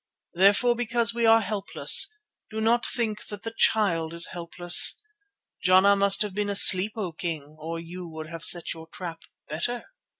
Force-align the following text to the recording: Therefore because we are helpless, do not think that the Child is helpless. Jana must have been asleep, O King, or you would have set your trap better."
Therefore 0.33 0.75
because 0.75 1.13
we 1.13 1.27
are 1.27 1.41
helpless, 1.41 2.11
do 2.49 2.59
not 2.59 2.87
think 2.87 3.27
that 3.27 3.43
the 3.43 3.53
Child 3.55 4.15
is 4.15 4.29
helpless. 4.33 4.99
Jana 5.61 5.95
must 5.95 6.23
have 6.23 6.33
been 6.33 6.49
asleep, 6.49 6.93
O 6.95 7.11
King, 7.11 7.55
or 7.59 7.79
you 7.79 8.07
would 8.07 8.25
have 8.27 8.43
set 8.43 8.73
your 8.73 8.87
trap 8.87 9.21
better." 9.47 9.83